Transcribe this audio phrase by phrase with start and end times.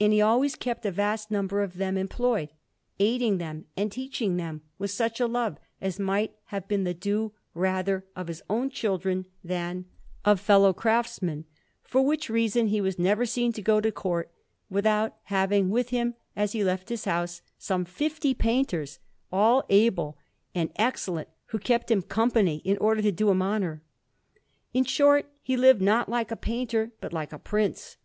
[0.00, 2.54] And he always kept a vast number of them employed,
[2.98, 7.34] aiding them and teaching them with such a love as might have been the due
[7.52, 9.84] rather of his own children than
[10.24, 11.44] of fellow craftsmen;
[11.82, 14.32] for which reason he was never seen to go to Court
[14.70, 19.00] without having with him, as he left his house, some fifty painters,
[19.30, 20.16] all able
[20.54, 23.82] and excellent, who kept him company in order to do him honour.
[24.72, 27.98] In short, he lived not like a painter, but like a prince.